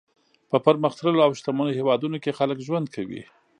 [0.49, 3.21] په پرمختللو او شتمنو هېوادونو کې خلک ژوند کوي.